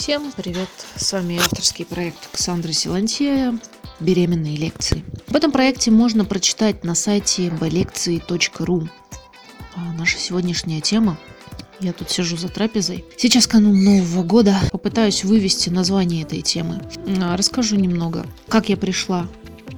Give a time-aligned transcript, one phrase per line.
[0.00, 0.70] Всем привет!
[0.96, 3.58] С вами авторский проект Ксандры Силантьея
[4.00, 5.04] «Беременные лекции».
[5.26, 8.88] В этом проекте можно прочитать на сайте bлекции.ру.
[9.76, 11.18] А наша сегодняшняя тема
[11.80, 13.04] я тут сижу за трапезой.
[13.18, 14.56] Сейчас канун Нового года.
[14.72, 16.80] Попытаюсь вывести название этой темы.
[17.20, 19.28] А, расскажу немного, как я пришла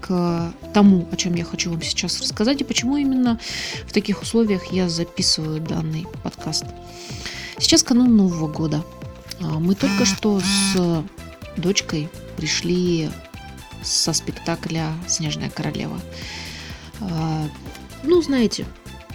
[0.00, 3.41] к тому, о чем я хочу вам сейчас рассказать, и почему именно
[3.89, 6.66] в таких условиях я записываю данный подкаст.
[7.59, 8.84] Сейчас канун Нового года.
[9.43, 11.04] А, мы только что с
[11.56, 13.11] дочкой пришли
[13.82, 16.00] со спектакля «Снежная королева».
[17.00, 17.48] А,
[18.04, 18.67] ну, знаете,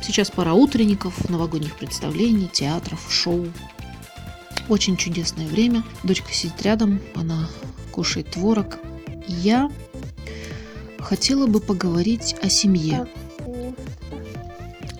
[0.02, 3.48] сейчас пора утренников, новогодних представлений, театров, шоу.
[4.68, 5.84] Очень чудесное время.
[6.04, 7.50] Дочка сидит рядом, она
[7.92, 8.78] кушает творог.
[9.28, 9.72] Я
[11.00, 13.08] хотела бы поговорить о семье.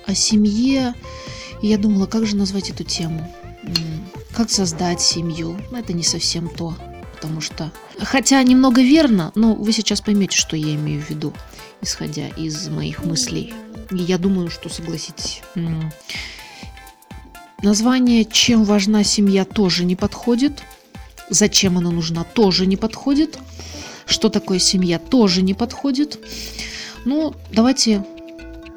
[0.06, 0.94] О семье.
[1.62, 3.30] Я думала, как же назвать эту тему
[4.38, 5.60] как создать семью.
[5.72, 6.76] Это не совсем то,
[7.16, 7.72] потому что...
[7.98, 11.34] Хотя немного верно, но вы сейчас поймете, что я имею в виду,
[11.82, 13.56] исходя из моих мыслей.
[13.90, 15.42] И я думаю, что согласитесь.
[17.64, 20.62] Название «Чем важна семья» тоже не подходит.
[21.32, 23.40] Зачем она нужна тоже не подходит.
[24.06, 26.20] Что такое семья тоже не подходит.
[27.06, 28.06] Ну, давайте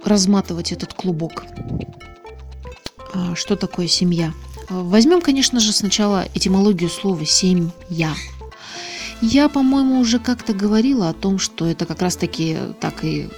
[0.07, 1.45] разматывать этот клубок.
[3.13, 4.33] А, что такое семья?
[4.71, 8.15] Возьмем, конечно же, сначала этимологию слова «семья».
[9.21, 13.29] Я, по-моему, уже как-то говорила о том, что это как раз-таки так и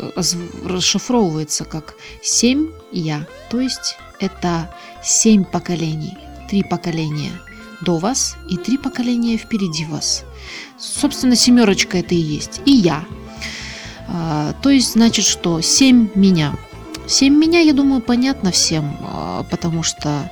[0.64, 4.72] расшифровывается как «семь я», то есть это
[5.02, 6.16] семь поколений,
[6.48, 7.32] три поколения
[7.80, 10.24] до вас и три поколения впереди вас.
[10.78, 13.04] Собственно, семерочка это и есть, и я.
[14.06, 16.54] А, то есть, значит, что семь меня.
[17.08, 20.30] Семь меня, я думаю, понятно всем, а, потому что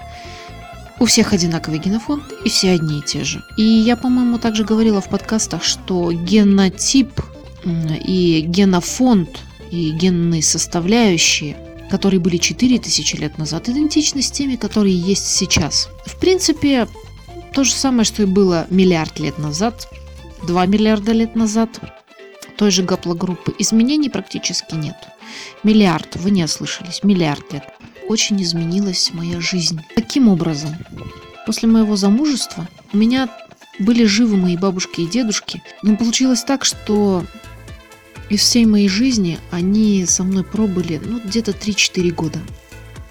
[1.01, 3.43] у всех одинаковый генофонд и все одни и те же.
[3.57, 7.21] И я, по-моему, также говорила в подкастах, что генотип
[7.65, 9.41] и генофонд
[9.71, 11.57] и генные составляющие
[11.91, 15.89] которые были 4000 лет назад, идентичны с теми, которые есть сейчас.
[16.07, 16.87] В принципе,
[17.53, 19.89] то же самое, что и было миллиард лет назад,
[20.47, 21.81] 2 миллиарда лет назад,
[22.57, 23.53] той же гаплогруппы.
[23.59, 24.95] Изменений практически нет.
[25.65, 27.65] Миллиард, вы не ослышались, миллиард лет
[28.11, 29.81] очень изменилась моя жизнь.
[29.95, 30.77] Каким образом?
[31.47, 33.29] После моего замужества у меня
[33.79, 37.25] были живы мои бабушки и дедушки, но получилось так, что
[38.29, 42.41] из всей моей жизни они со мной пробыли ну, где-то 3-4 года.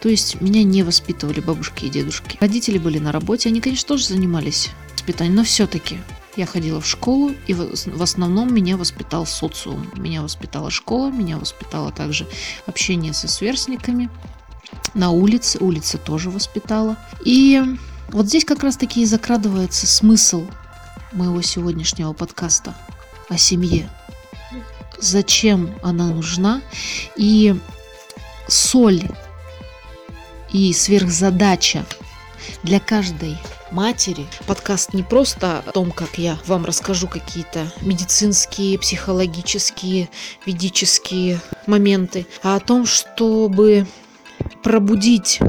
[0.01, 2.37] То есть меня не воспитывали бабушки и дедушки.
[2.41, 5.97] Родители были на работе, они, конечно, тоже занимались воспитанием, но все-таки
[6.35, 9.89] я ходила в школу, и в основном меня воспитал социум.
[9.95, 12.27] Меня воспитала школа, меня воспитало также
[12.65, 14.09] общение со сверстниками
[14.93, 16.97] на улице, улица тоже воспитала.
[17.23, 17.61] И
[18.09, 20.45] вот здесь как раз-таки и закрадывается смысл
[21.11, 22.75] моего сегодняшнего подкаста
[23.29, 23.89] о семье.
[24.99, 26.61] Зачем она нужна
[27.15, 27.55] и
[28.47, 29.03] соль
[30.51, 31.85] и сверхзадача
[32.63, 33.37] для каждой
[33.71, 34.25] матери.
[34.47, 40.09] Подкаст не просто о том, как я вам расскажу какие-то медицинские, психологические,
[40.45, 43.85] ведические моменты, а о том, чтобы
[44.63, 45.39] пробудить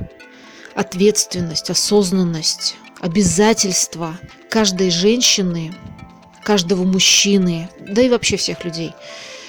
[0.74, 4.18] ответственность, осознанность, обязательства
[4.48, 5.74] каждой женщины,
[6.42, 8.92] каждого мужчины, да и вообще всех людей,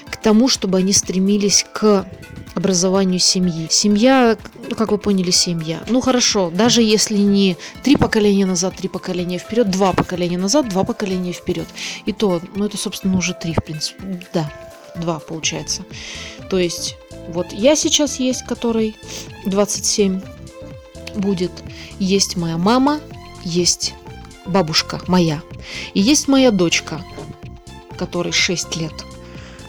[0.10, 2.06] к тому, чтобы они стремились к
[2.54, 3.68] образованию семьи.
[3.70, 4.38] Семья,
[4.70, 5.82] ну, как вы поняли, семья.
[5.88, 10.84] Ну хорошо, даже если не три поколения назад, три поколения вперед, два поколения назад, два
[10.84, 11.68] поколения вперед.
[12.06, 14.22] И то, ну это, собственно, уже три, в принципе.
[14.34, 14.52] Да,
[14.96, 15.84] два получается.
[16.50, 16.98] То есть
[17.30, 18.96] вот я сейчас есть, который
[19.46, 20.22] 27
[21.16, 21.52] будет.
[22.00, 23.00] Есть моя мама,
[23.44, 23.94] есть
[24.46, 25.42] бабушка моя.
[25.94, 27.02] И есть моя дочка,
[27.98, 28.94] которой 6 лет.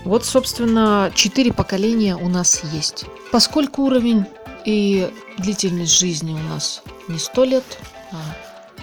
[0.05, 3.05] Вот, собственно, 4 поколения у нас есть.
[3.31, 4.25] Поскольку уровень
[4.65, 7.65] и длительность жизни у нас не 100 лет,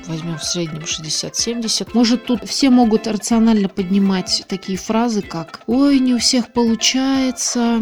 [0.09, 1.89] возьмем в среднем 60-70.
[1.93, 7.79] Может, тут все могут рационально поднимать такие фразы, как «Ой, не у всех получается,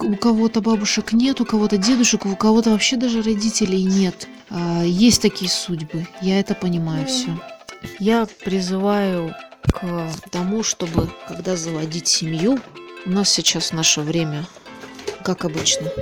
[0.00, 4.26] у кого-то бабушек нет, у кого-то дедушек, у кого-то вообще даже родителей нет».
[4.48, 7.38] А, есть такие судьбы, я это понимаю все.
[7.98, 12.58] Я призываю к тому, чтобы, когда заводить семью,
[13.04, 14.46] у нас сейчас в наше время,
[15.22, 15.92] как обычно,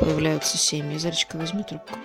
[0.00, 0.98] появляются семьи.
[0.98, 1.98] Заречка, возьми трубку.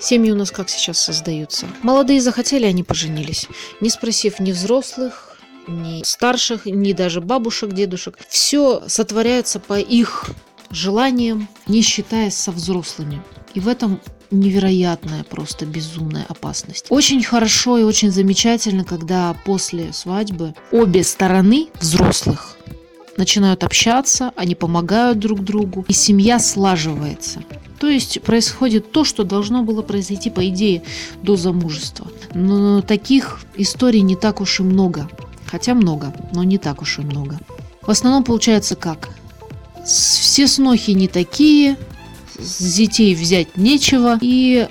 [0.00, 1.66] Семьи у нас как сейчас создаются?
[1.82, 3.48] Молодые захотели, они поженились.
[3.80, 5.36] Не спросив ни взрослых,
[5.66, 8.18] ни старших, ни даже бабушек, дедушек.
[8.28, 10.30] Все сотворяется по их
[10.70, 13.22] желаниям, не считаясь со взрослыми.
[13.54, 14.00] И в этом
[14.30, 16.86] невероятная, просто безумная опасность.
[16.90, 22.57] Очень хорошо и очень замечательно, когда после свадьбы обе стороны взрослых
[23.18, 27.42] начинают общаться, они помогают друг другу, и семья слаживается.
[27.78, 30.82] То есть происходит то, что должно было произойти, по идее,
[31.22, 32.08] до замужества.
[32.34, 35.08] Но таких историй не так уж и много.
[35.46, 37.38] Хотя много, но не так уж и много.
[37.82, 39.10] В основном получается как?
[39.84, 41.76] Все снохи не такие,
[42.38, 44.68] с детей взять нечего, и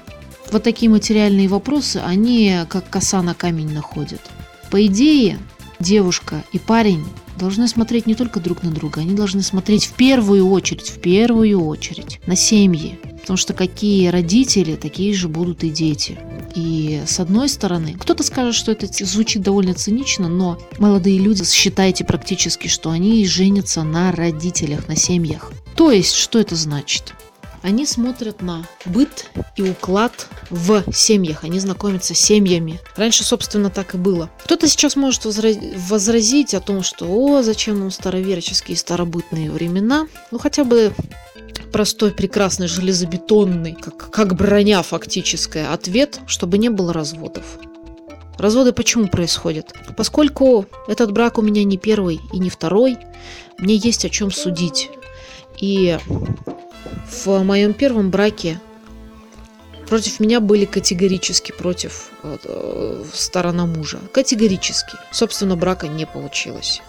[0.51, 4.21] вот такие материальные вопросы, они как коса на камень находят.
[4.69, 5.39] По идее,
[5.79, 7.05] девушка и парень
[7.37, 11.65] должны смотреть не только друг на друга, они должны смотреть в первую очередь, в первую
[11.65, 12.99] очередь на семьи.
[13.21, 16.17] Потому что какие родители, такие же будут и дети.
[16.55, 22.03] И с одной стороны, кто-то скажет, что это звучит довольно цинично, но молодые люди, считайте
[22.03, 25.51] практически, что они женятся на родителях, на семьях.
[25.75, 27.13] То есть, что это значит?
[27.61, 31.43] Они смотрят на быт и уклад в семьях.
[31.43, 32.79] Они знакомятся с семьями.
[32.95, 34.29] Раньше, собственно, так и было.
[34.43, 40.63] Кто-то сейчас может возразить о том, что «О, зачем нам староверческие старобытные времена?» Ну, хотя
[40.63, 40.93] бы
[41.71, 47.59] простой, прекрасный, железобетонный, как, как броня фактическая, ответ, чтобы не было разводов.
[48.37, 49.73] Разводы почему происходят?
[49.95, 52.97] Поскольку этот брак у меня не первый и не второй,
[53.57, 54.91] мне есть о чем судить.
[55.59, 55.97] И
[57.09, 58.59] в моем первом браке
[59.87, 63.99] против меня были категорически против э, сторона мужа.
[64.13, 64.97] Категорически.
[65.11, 66.81] Собственно, брака не получилось.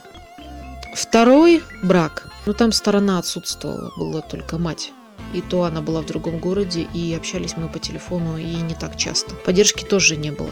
[0.94, 4.92] Второй брак, ну там сторона отсутствовала, была только мать.
[5.32, 8.96] И то она была в другом городе, и общались мы по телефону, и не так
[8.96, 9.34] часто.
[9.34, 10.50] Поддержки тоже не было.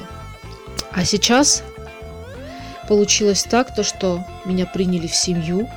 [0.93, 1.63] А сейчас
[2.89, 5.69] получилось так, то, что меня приняли в семью,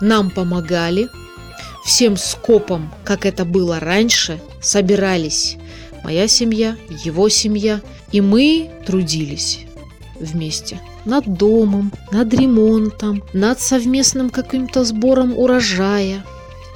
[0.00, 1.08] нам помогали,
[1.88, 5.56] всем скопом, как это было раньше, собирались
[6.04, 7.80] моя семья, его семья,
[8.12, 9.60] и мы трудились
[10.20, 16.22] вместе над домом, над ремонтом, над совместным каким-то сбором урожая.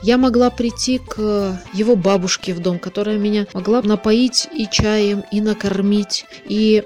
[0.03, 5.43] Я могла прийти к его бабушке в дом, которая меня могла напоить и чаем, и
[5.43, 6.25] накормить.
[6.47, 6.85] И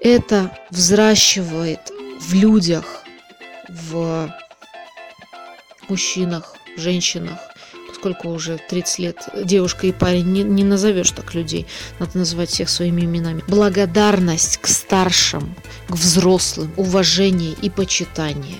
[0.00, 3.02] это взращивает в людях,
[3.68, 4.34] в
[5.90, 7.38] мужчинах, женщинах
[7.96, 11.66] поскольку уже 30 лет девушка и парень, не, не назовешь так людей,
[11.98, 13.42] надо называть всех своими именами.
[13.48, 15.54] Благодарность к старшим,
[15.88, 18.58] к взрослым, уважение и почитание.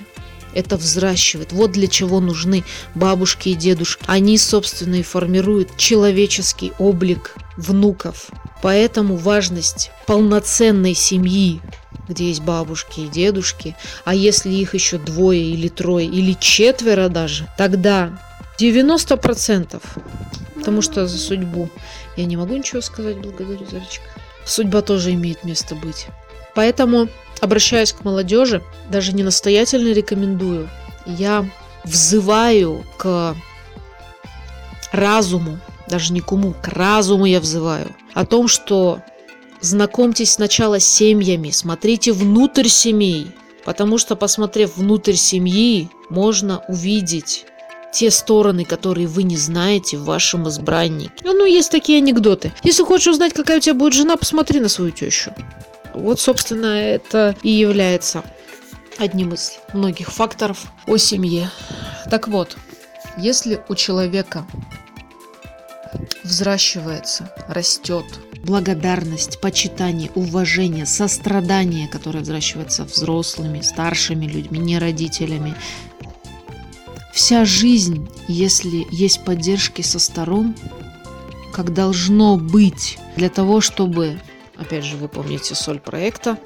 [0.54, 1.52] Это взращивает.
[1.52, 4.02] Вот для чего нужны бабушки и дедушки.
[4.06, 8.30] Они, собственно, и формируют человеческий облик внуков.
[8.62, 11.60] Поэтому важность полноценной семьи,
[12.08, 17.46] где есть бабушки и дедушки, а если их еще двое или трое или четверо даже,
[17.58, 18.18] тогда
[18.58, 19.82] 90%.
[20.54, 21.68] Потому что за судьбу.
[22.16, 24.04] Я не могу ничего сказать, благодарю, Зарочка.
[24.44, 26.06] Судьба тоже имеет место быть.
[26.54, 27.08] Поэтому,
[27.40, 30.70] обращаясь к молодежи, даже не настоятельно рекомендую,
[31.04, 31.44] я
[31.84, 33.36] взываю к
[34.92, 35.58] разуму,
[35.88, 39.02] даже не к уму, к разуму я взываю, о том, что
[39.60, 43.32] знакомьтесь сначала с семьями, смотрите внутрь семей,
[43.64, 47.46] потому что, посмотрев внутрь семьи, можно увидеть
[47.96, 51.12] те стороны, которые вы не знаете в вашем избраннике.
[51.24, 52.52] Ну, есть такие анекдоты.
[52.62, 55.32] Если хочешь узнать, какая у тебя будет жена, посмотри на свою тещу.
[55.94, 58.22] Вот, собственно, это и является
[58.98, 61.50] одним из многих факторов о семье.
[62.10, 62.58] Так вот,
[63.16, 64.46] если у человека
[66.22, 68.04] взращивается, растет
[68.44, 75.54] благодарность, почитание, уважение, сострадание, которое взращивается взрослыми, старшими людьми, не родителями,
[77.16, 80.54] Вся жизнь, если есть поддержки со сторон,
[81.54, 82.98] как должно быть.
[83.16, 84.20] Для того, чтобы,
[84.54, 86.38] опять же, вы помните соль проекта,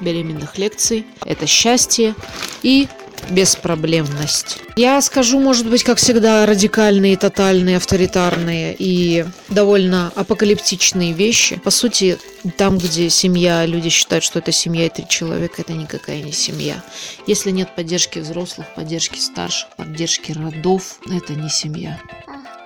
[0.00, 2.14] беременных лекций, это счастье
[2.62, 2.88] и
[3.28, 4.58] беспроблемность.
[4.76, 11.60] Я скажу, может быть, как всегда, радикальные, тотальные, авторитарные и довольно апокалиптичные вещи.
[11.62, 12.18] По сути,
[12.56, 16.82] там, где семья, люди считают, что это семья и три человека, это никакая не семья.
[17.26, 22.00] Если нет поддержки взрослых, поддержки старших, поддержки родов, это не семья.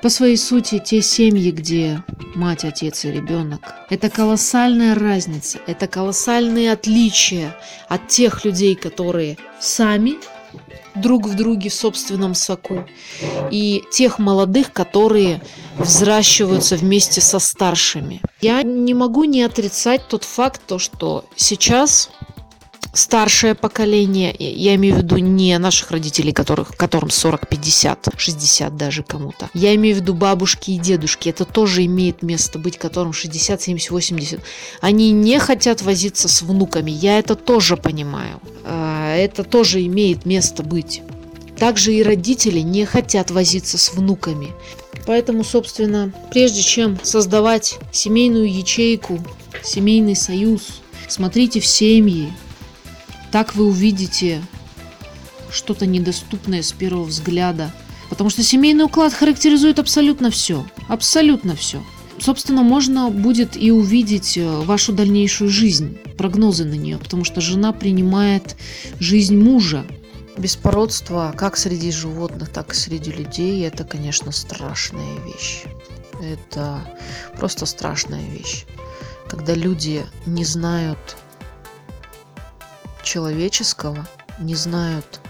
[0.05, 2.03] По своей сути, те семьи, где
[2.35, 7.57] мать, отец и ребенок, это колоссальная разница, это колоссальные отличия
[7.89, 10.17] от тех людей, которые сами
[10.95, 12.87] друг в друге в собственном соку,
[13.51, 15.43] и тех молодых, которые
[15.79, 18.21] взращиваются вместе со старшими.
[18.41, 22.11] Я не могу не отрицать тот факт, то, что сейчас
[22.95, 29.03] старшее поколение, я имею в виду не наших родителей, которых, которым 40, 50, 60 даже
[29.03, 29.51] кому-то.
[29.55, 31.29] Я имею в виду бабушки и дедушки.
[31.29, 34.41] Это тоже имеет место быть, которым 60, 70, 80.
[34.81, 36.91] Они не хотят возиться с внуками.
[36.91, 38.41] Я это тоже понимаю.
[38.65, 41.03] А, это тоже имеет место быть.
[41.59, 44.53] Также и родители не хотят возиться с внуками.
[45.07, 49.19] Поэтому, собственно, прежде чем создавать семейную ячейку,
[49.63, 52.33] семейный союз, смотрите в семьи.
[53.35, 54.45] Так вы увидите
[55.51, 57.75] что-то недоступное с первого взгляда.
[58.09, 60.65] Потому что семейный уклад характеризует абсолютно все.
[60.87, 61.83] Абсолютно все.
[62.21, 67.73] Собственно, можно будет и увидеть э, вашу дальнейшую жизнь, прогнозы на нее, потому что жена
[67.73, 68.55] принимает
[69.01, 69.85] жизнь мужа,
[70.39, 75.65] Беспородство как среди животных, так и среди людей– это, конечно, страшная вещь.
[76.23, 76.87] Это
[77.37, 78.65] просто страшная вещь.
[79.29, 81.17] Когда люди не знают
[83.05, 84.07] человеческого,
[84.41, 85.21] не знают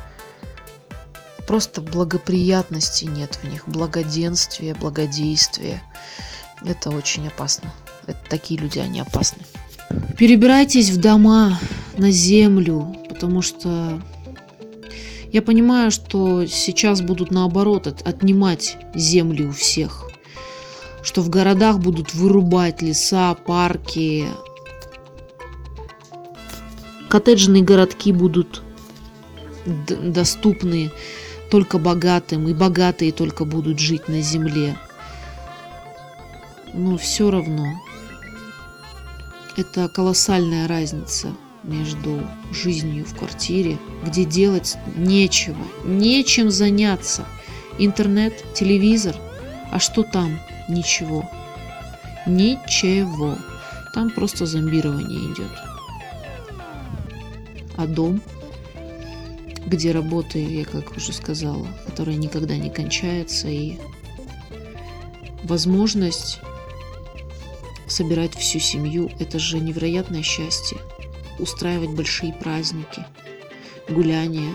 [1.47, 5.83] просто благоприятности нет в них, благоденствия, благодействия.
[6.65, 7.73] Это очень опасно.
[8.07, 9.43] Это такие люди, они опасны.
[10.19, 11.59] Перебирайтесь в дома,
[11.97, 14.01] на землю, потому что
[15.33, 20.11] я понимаю, что сейчас будут наоборот от, отнимать земли у всех.
[21.03, 24.27] Что в городах будут вырубать леса, парки.
[27.15, 28.61] Коттеджные городки будут
[29.87, 30.91] доступны
[31.49, 34.77] только богатым, и богатые только будут жить на земле.
[36.73, 37.67] Но все равно
[39.57, 41.29] это колоссальная разница
[41.63, 47.25] между жизнью в квартире, где делать нечего, нечем заняться.
[47.79, 49.15] Интернет, телевизор,
[49.71, 50.41] а что там?
[50.69, 51.31] Ничего.
[52.27, 53.39] Ничего.
[53.95, 55.64] Там просто зомбирование идет.
[57.77, 58.21] А дом,
[59.67, 63.79] где работы, я как уже сказала, которая никогда не кончается, и
[65.43, 66.41] возможность
[67.87, 70.79] собирать всю семью, это же невероятное счастье
[71.39, 73.05] устраивать большие праздники,
[73.89, 74.53] гуляния.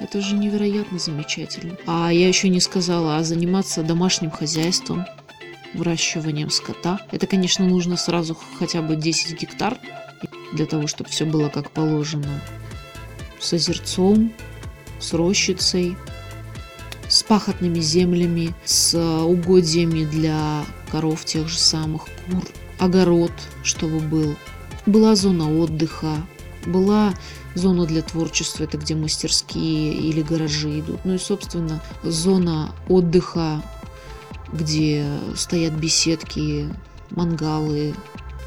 [0.00, 1.76] Это же невероятно замечательно.
[1.86, 5.06] А я еще не сказала, а заниматься домашним хозяйством,
[5.74, 7.00] выращиванием скота.
[7.10, 9.78] Это, конечно, нужно сразу хотя бы 10 гектар
[10.52, 12.40] для того, чтобы все было как положено.
[13.40, 14.32] С озерцом,
[15.00, 15.96] с рощицей,
[17.08, 22.44] с пахотными землями, с угодьями для коров тех же самых, кур,
[22.78, 24.36] огород, чтобы был,
[24.86, 26.16] была зона отдыха,
[26.66, 27.14] была
[27.54, 31.04] зона для творчества, это где мастерские или гаражи идут.
[31.04, 33.62] Ну и, собственно, зона отдыха,
[34.52, 36.68] где стоят беседки,
[37.10, 37.94] мангалы,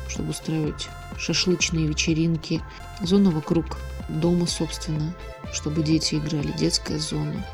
[0.08, 0.90] чтобы устраивать
[1.22, 2.62] шашлычные вечеринки.
[3.02, 3.78] Зона вокруг
[4.10, 5.14] дома, собственно,
[5.54, 7.46] чтобы дети играли, детская зона.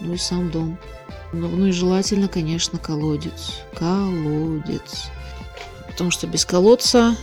[0.00, 0.78] Ну и сам дом.
[1.32, 3.60] Ну, ну и желательно, конечно, колодец.
[3.74, 5.10] Колодец.
[5.88, 7.16] Потому что без колодца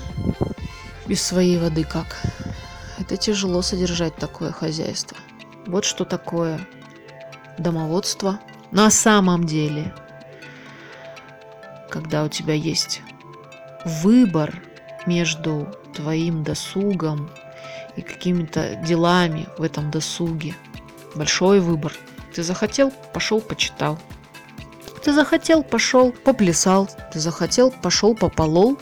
[1.08, 2.22] без своей воды как?
[3.00, 5.18] Это тяжело содержать такое хозяйство.
[5.66, 6.68] Вот что такое
[7.58, 8.40] домоводство.
[8.72, 9.94] На самом деле,
[11.90, 13.02] когда у тебя есть
[13.86, 14.62] выбор
[15.06, 17.30] между твоим досугом
[17.96, 20.56] и какими-то делами в этом досуге,
[21.16, 21.94] большой выбор.
[22.34, 23.98] Ты захотел, пошел, почитал.
[25.04, 26.90] Ты захотел, пошел, поплясал.
[27.12, 28.78] Ты захотел, пошел, пополол.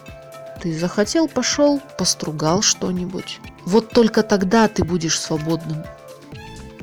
[0.62, 3.40] Ты захотел, пошел, постругал что-нибудь.
[3.66, 5.84] Вот только тогда ты будешь свободным.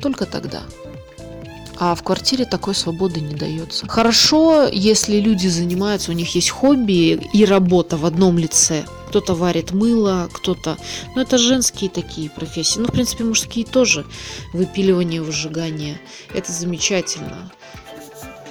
[0.01, 0.61] Только тогда.
[1.77, 3.87] А в квартире такой свободы не дается.
[3.87, 8.85] Хорошо, если люди занимаются, у них есть хобби и работа в одном лице.
[9.07, 10.77] Кто-то варит мыло, кто-то...
[11.15, 12.79] Ну, это женские такие профессии.
[12.79, 14.05] Ну, в принципе, мужские тоже.
[14.53, 15.99] Выпиливание, выжигание.
[16.33, 17.51] Это замечательно.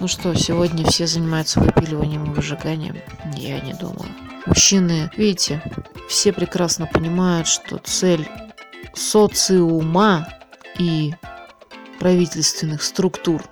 [0.00, 2.96] Ну что, сегодня все занимаются выпиливанием и выжиганием?
[3.36, 4.10] Я не думаю.
[4.46, 5.62] Мужчины, видите,
[6.08, 8.28] все прекрасно понимают, что цель
[8.94, 10.28] социума
[10.78, 11.14] и
[12.00, 13.42] правительственных структур,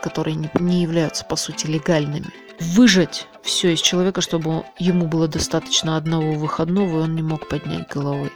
[0.00, 6.32] которые не, являются по сути легальными, выжать все из человека, чтобы ему было достаточно одного
[6.32, 8.30] выходного, и он не мог поднять головы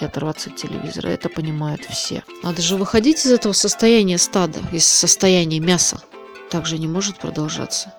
[0.00, 1.08] и оторваться от телевизора.
[1.08, 2.24] Это понимают все.
[2.42, 6.02] Надо же выходить из этого состояния стада, из состояния мяса.
[6.50, 7.94] Так же не может продолжаться.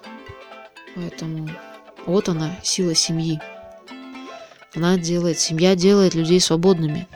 [0.96, 1.50] Поэтому
[2.06, 3.40] вот она, сила семьи.
[4.76, 7.08] Она делает, семья делает людей свободными.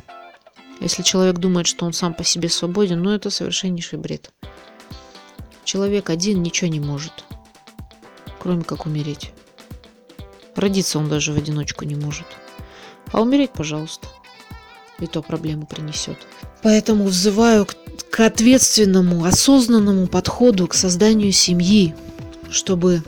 [0.79, 4.31] Если человек думает, что он сам по себе свободен, ну это совершеннейший бред.
[5.65, 7.25] Человек один ничего не может,
[8.39, 9.31] кроме как умереть.
[10.61, 12.27] Родиться он даже в одиночку не может.
[13.11, 14.07] А умереть, пожалуйста.
[14.99, 16.19] и то проблему принесет.
[16.61, 17.75] Поэтому взываю к,
[18.11, 21.95] к ответственному, осознанному подходу к созданию семьи,
[22.51, 23.01] чтобы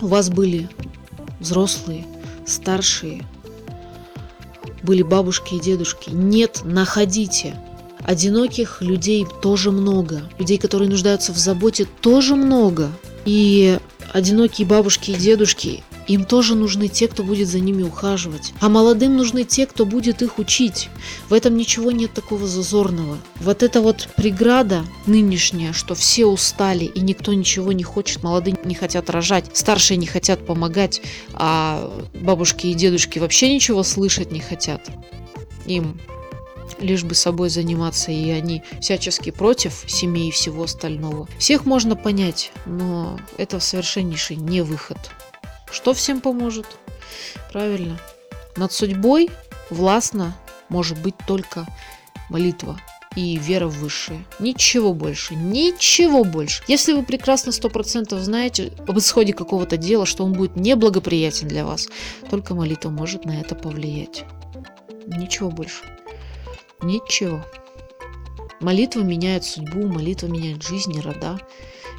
[0.00, 0.68] у вас были
[1.38, 2.04] взрослые,
[2.44, 3.22] старшие,
[4.82, 6.10] были бабушки и дедушки.
[6.10, 7.54] Нет, находите.
[8.00, 10.22] Одиноких людей тоже много.
[10.36, 12.90] Людей, которые нуждаются в заботе, тоже много.
[13.24, 13.78] И
[14.12, 18.52] одинокие бабушки и дедушки им тоже нужны те, кто будет за ними ухаживать.
[18.60, 20.88] А молодым нужны те, кто будет их учить.
[21.28, 23.18] В этом ничего нет такого зазорного.
[23.36, 28.74] Вот эта вот преграда нынешняя, что все устали и никто ничего не хочет, молодые не
[28.74, 34.90] хотят рожать, старшие не хотят помогать, а бабушки и дедушки вообще ничего слышать не хотят.
[35.66, 36.00] Им
[36.80, 41.28] лишь бы собой заниматься, и они всячески против семьи и всего остального.
[41.38, 44.98] Всех можно понять, но это совершеннейший не выход.
[45.72, 46.66] Что всем поможет?
[47.50, 47.98] Правильно.
[48.56, 49.30] Над судьбой
[49.70, 50.36] властно
[50.68, 51.66] может быть только
[52.28, 52.78] молитва
[53.16, 54.24] и вера в высшее.
[54.38, 56.62] Ничего больше, ничего больше.
[56.68, 61.64] Если вы прекрасно сто процентов знаете об исходе какого-то дела, что он будет неблагоприятен для
[61.64, 61.88] вас,
[62.30, 64.24] только молитва может на это повлиять.
[65.06, 65.84] Ничего больше.
[66.82, 67.44] Ничего.
[68.60, 71.38] Молитва меняет судьбу, молитва меняет жизнь и рода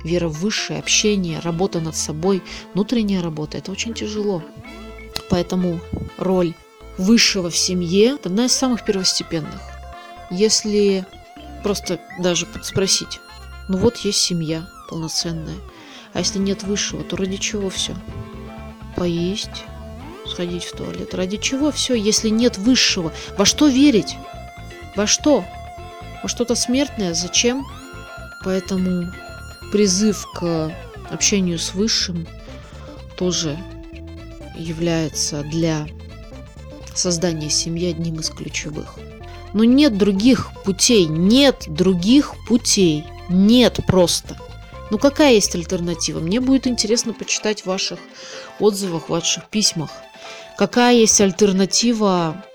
[0.03, 2.43] вера в высшее, общение, работа над собой,
[2.73, 3.57] внутренняя работа.
[3.57, 4.43] Это очень тяжело.
[5.29, 5.79] Поэтому
[6.17, 6.53] роль
[6.97, 9.61] высшего в семье– одна из самых первостепенных.
[10.29, 11.05] Если
[11.63, 13.19] просто даже спросить,
[13.69, 15.55] ну вот есть семья полноценная,
[16.13, 17.95] а если нет высшего, то ради чего все?
[18.95, 19.63] Поесть,
[20.27, 21.13] сходить в туалет.
[21.13, 23.11] Ради чего все, если нет высшего?
[23.37, 24.15] Во что верить?
[24.95, 25.43] Во что?
[26.21, 27.13] Во что-то смертное?
[27.13, 27.65] Зачем?
[28.43, 29.11] Поэтому
[29.73, 30.71] призыв к
[31.09, 32.27] общению с Высшим
[33.17, 33.57] тоже
[34.55, 35.87] является для
[36.93, 38.99] создания семьи одним из ключевых.
[39.51, 44.37] Но нет других путей, нет других путей, нет просто.
[44.91, 46.19] Ну какая есть альтернатива?
[46.19, 47.97] Мне будет интересно почитать в ваших
[48.59, 49.89] отзывах, в ваших письмах.
[50.55, 52.45] Какая есть альтернатива,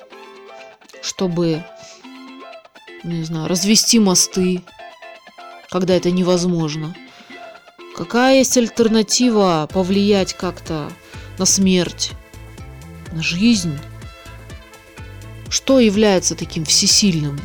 [1.03, 1.65] чтобы,
[3.03, 4.63] не знаю, развести мосты,
[5.69, 6.95] когда это невозможно–
[7.99, 10.89] Какая есть альтернатива повлиять как-то
[11.37, 12.13] на смерть,
[13.11, 13.76] на жизнь?
[15.50, 17.41] Что является таким всесильным?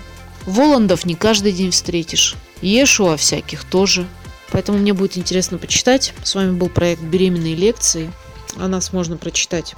[0.45, 2.35] Воландов не каждый день встретишь.
[2.61, 4.05] Ешуа всяких тоже.
[4.51, 6.13] Поэтому мне будет интересно почитать.
[6.21, 8.11] С вами был проект «Беременные лекции».
[8.55, 9.73] О нас можно прочитать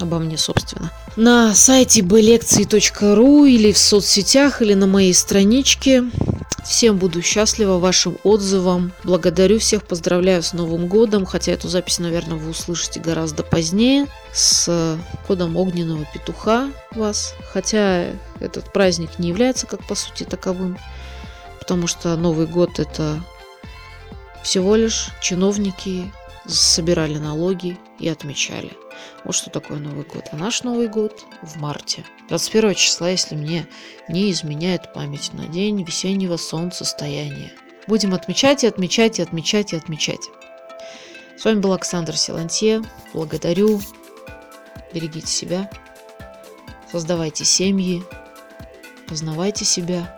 [0.00, 0.90] обо мне, собственно.
[1.16, 6.04] На сайте bлекции.ру или в соцсетях, или на моей страничке.
[6.68, 8.92] Всем буду счастлива вашим отзывам.
[9.02, 11.24] Благодарю всех, поздравляю с Новым годом.
[11.24, 14.06] Хотя эту запись, наверное, вы услышите гораздо позднее.
[14.34, 17.34] С кодом огненного петуха вас.
[17.54, 20.78] Хотя этот праздник не является как по сути таковым.
[21.58, 23.18] Потому что Новый год это
[24.44, 26.12] всего лишь чиновники
[26.48, 28.72] собирали налоги и отмечали.
[29.24, 30.28] Вот что такое Новый год.
[30.32, 32.04] А наш Новый год в марте.
[32.28, 33.66] 21 числа, если мне
[34.08, 37.52] не изменяет память, на день весеннего солнцестояния.
[37.86, 40.28] Будем отмечать и отмечать и отмечать и отмечать.
[41.36, 42.82] С вами был Александр Силантье.
[43.12, 43.80] Благодарю.
[44.92, 45.70] Берегите себя.
[46.90, 48.02] Создавайте семьи.
[49.06, 50.17] Познавайте себя.